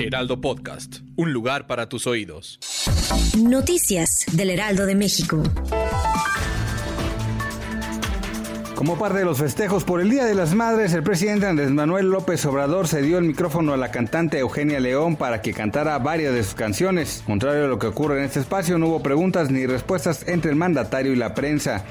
[0.00, 0.98] Heraldo Podcast.
[1.16, 2.60] Un lugar para tus oídos.
[3.36, 5.42] Noticias del Heraldo de México.
[8.76, 12.10] Como parte de los festejos por el Día de las Madres, el presidente Andrés Manuel
[12.10, 16.44] López Obrador cedió el micrófono a la cantante Eugenia León para que cantara varias de
[16.44, 17.24] sus canciones.
[17.26, 20.56] Contrario a lo que ocurre en este espacio, no hubo preguntas ni respuestas entre el
[20.56, 21.84] mandatario y la prensa.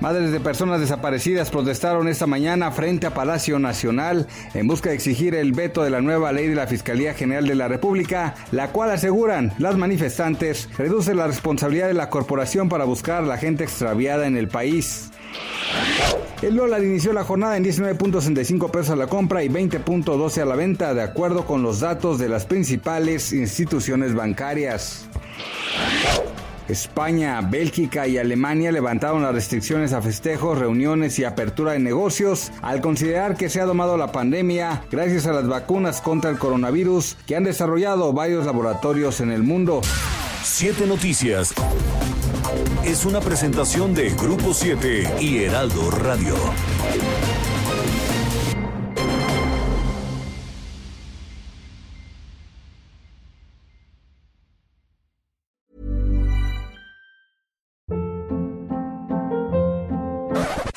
[0.00, 5.34] Madres de personas desaparecidas protestaron esta mañana frente a Palacio Nacional en busca de exigir
[5.34, 8.90] el veto de la nueva ley de la Fiscalía General de la República, la cual
[8.90, 14.26] aseguran las manifestantes reduce la responsabilidad de la corporación para buscar a la gente extraviada
[14.26, 15.10] en el país.
[16.42, 20.56] El dólar inició la jornada en 19.65 pesos a la compra y 20.12 a la
[20.56, 25.08] venta, de acuerdo con los datos de las principales instituciones bancarias.
[26.68, 32.80] España, Bélgica y Alemania levantaron las restricciones a festejos, reuniones y apertura de negocios al
[32.80, 37.36] considerar que se ha domado la pandemia gracias a las vacunas contra el coronavirus que
[37.36, 39.80] han desarrollado varios laboratorios en el mundo.
[40.42, 41.54] Siete Noticias
[42.84, 46.34] es una presentación de Grupo 7 y Heraldo Radio.